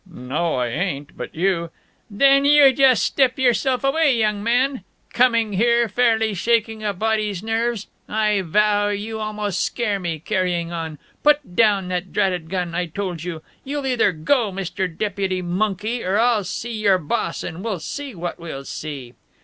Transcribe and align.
"No, 0.09 0.55
I 0.55 0.69
ain't, 0.69 1.15
but 1.15 1.35
you" 1.35 1.69
"Then 2.23 2.43
you 2.43 2.73
just 2.73 3.03
step 3.03 3.37
yourself 3.37 3.83
away, 3.83 4.17
young 4.17 4.41
man! 4.43 4.83
Coming 5.13 5.53
here, 5.53 5.87
fairly 5.87 6.33
shaking 6.33 6.83
a 6.83 6.91
body's 6.91 7.43
nerves. 7.43 7.85
I 8.09 8.41
vow, 8.41 8.89
you 8.89 9.19
almost 9.19 9.61
scare 9.61 9.99
me, 9.99 10.17
carrying 10.17 10.71
on 10.71 10.97
Put 11.21 11.55
down 11.55 11.87
that 11.89 12.11
dratted 12.11 12.49
gun, 12.49 12.73
I 12.73 12.87
told 12.87 13.23
you. 13.23 13.43
You'll 13.63 13.85
either 13.85 14.11
go, 14.11 14.51
Mr. 14.51 14.87
Deputy 14.89 15.43
Monkey, 15.43 16.03
or 16.03 16.17
I'll 16.17 16.45
see 16.45 16.73
your 16.73 16.97
boss, 16.97 17.43
and 17.43 17.63
we'll 17.63 17.77
see 17.79 18.15
what 18.15 18.39
we'll 18.39 18.65
see." 18.65 19.13